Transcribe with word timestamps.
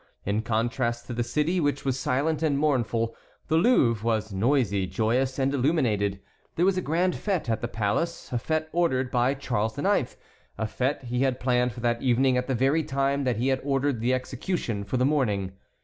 In 0.25 0.41
contrast 0.41 1.05
to 1.05 1.13
the 1.13 1.21
city, 1.21 1.59
which 1.59 1.85
was 1.85 1.99
silent 1.99 2.41
and 2.41 2.57
mournful, 2.57 3.15
the 3.49 3.55
Louvre 3.57 4.03
was 4.03 4.33
noisy, 4.33 4.87
joyous, 4.87 5.37
and 5.37 5.53
illuminated. 5.53 6.19
There 6.55 6.65
was 6.65 6.75
a 6.75 6.81
grand 6.81 7.13
fête 7.13 7.47
at 7.49 7.61
the 7.61 7.67
palace, 7.67 8.33
a 8.33 8.37
fête 8.37 8.65
ordered 8.71 9.11
by 9.11 9.35
Charles 9.35 9.77
IX., 9.77 10.17
a 10.57 10.65
fête 10.65 11.03
he 11.03 11.19
had 11.21 11.39
planned 11.39 11.73
for 11.73 11.81
that 11.81 12.01
evening 12.01 12.35
at 12.35 12.47
the 12.47 12.55
very 12.55 12.81
time 12.83 13.25
that 13.25 13.37
he 13.37 13.49
had 13.49 13.61
ordered 13.63 13.99
the 13.99 14.11
execution 14.11 14.83
for 14.83 14.97
the 14.97 15.05
morning. 15.05 15.51